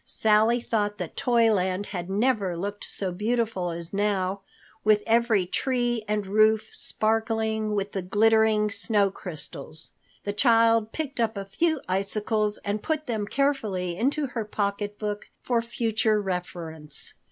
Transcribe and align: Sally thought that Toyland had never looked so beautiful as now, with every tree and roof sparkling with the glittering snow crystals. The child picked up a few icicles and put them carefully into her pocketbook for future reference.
Sally 0.03 0.59
thought 0.61 0.97
that 0.97 1.15
Toyland 1.15 1.85
had 1.93 2.09
never 2.09 2.57
looked 2.57 2.83
so 2.83 3.11
beautiful 3.11 3.69
as 3.69 3.93
now, 3.93 4.41
with 4.83 5.03
every 5.05 5.45
tree 5.45 6.03
and 6.07 6.25
roof 6.25 6.69
sparkling 6.71 7.75
with 7.75 7.91
the 7.91 8.01
glittering 8.01 8.71
snow 8.71 9.11
crystals. 9.11 9.91
The 10.23 10.33
child 10.33 10.91
picked 10.91 11.19
up 11.19 11.37
a 11.37 11.45
few 11.45 11.81
icicles 11.87 12.57
and 12.65 12.81
put 12.81 13.05
them 13.05 13.27
carefully 13.27 13.95
into 13.95 14.25
her 14.25 14.43
pocketbook 14.43 15.29
for 15.43 15.61
future 15.61 16.19
reference. 16.19 17.13